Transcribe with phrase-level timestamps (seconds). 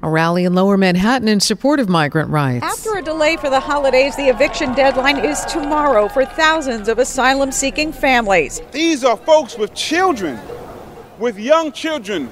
[0.00, 2.64] A rally in lower Manhattan in support of migrant rights.
[2.64, 7.50] After a delay for the holidays, the eviction deadline is tomorrow for thousands of asylum
[7.50, 8.60] seeking families.
[8.70, 10.38] These are folks with children,
[11.18, 12.30] with young children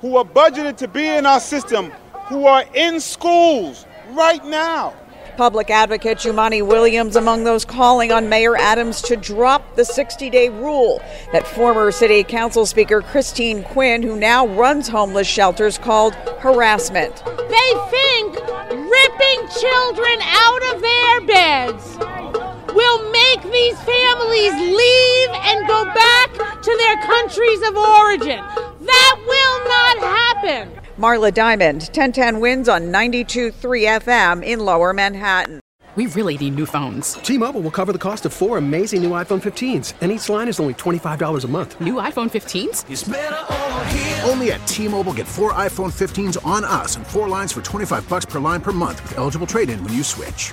[0.00, 1.92] who are budgeted to be in our system,
[2.26, 4.94] who are in schools right now.
[5.36, 10.48] Public advocate Jumaane Williams among those calling on Mayor Adams to drop the 60 day
[10.48, 17.16] rule that former City Council Speaker Christine Quinn, who now runs homeless shelters, called harassment.
[17.24, 18.34] They think
[18.70, 21.96] ripping children out of their beds
[22.74, 28.38] will make these families leave and go back to their countries of origin.
[28.80, 30.83] That will not happen.
[30.98, 33.52] Marla Diamond, 1010 WINS on 92.3
[34.02, 35.58] FM in Lower Manhattan.
[35.96, 37.14] We really need new phones.
[37.14, 40.58] T-Mobile will cover the cost of four amazing new iPhone 15s, and each line is
[40.58, 41.80] only $25 a month.
[41.80, 44.28] New iPhone 15s?
[44.28, 48.24] Only at T-Mobile get four iPhone 15s on us and four lines for 25 bucks
[48.24, 50.52] per line per month with eligible trade-in when you switch.